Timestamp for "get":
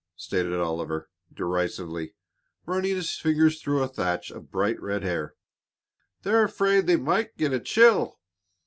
7.37-7.53